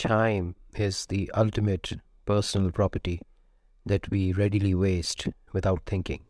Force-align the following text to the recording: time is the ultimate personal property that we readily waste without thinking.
time 0.00 0.54
is 0.74 1.04
the 1.06 1.30
ultimate 1.34 1.92
personal 2.24 2.70
property 2.70 3.20
that 3.84 4.10
we 4.10 4.32
readily 4.32 4.74
waste 4.74 5.28
without 5.52 5.82
thinking. 5.84 6.24